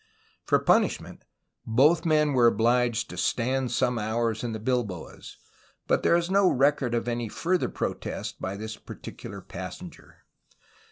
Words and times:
For 0.45 0.57
punishment 0.57 1.25
both 1.63 2.07
men 2.07 2.33
were 2.33 2.47
obliged 2.47 3.07
to 3.11 3.17
"stand 3.17 3.71
some 3.71 3.99
hours 3.99 4.43
in 4.43 4.51
the 4.51 4.59
bilboes," 4.59 5.37
but 5.85 6.01
there 6.01 6.15
is 6.15 6.27
no 6.31 6.49
record 6.49 6.95
of 6.95 7.07
any 7.07 7.29
further 7.29 7.69
protest 7.69 8.41
by 8.41 8.55
this 8.57 8.77
particular 8.77 9.41
passenger. 9.41 10.23